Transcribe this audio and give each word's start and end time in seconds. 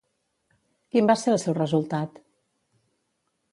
Quin 0.95 1.09
va 1.11 1.17
ser 1.25 1.35
el 1.35 1.39
seu 1.45 1.57
resultat? 1.59 2.19